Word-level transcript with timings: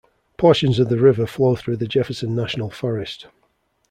Portions 0.35 0.79
of 0.79 0.89
the 0.89 0.97
river 0.97 1.27
flow 1.27 1.55
through 1.55 1.77
the 1.77 1.85
Jefferson 1.87 2.33
National 2.33 2.71
Forest. 2.71 3.27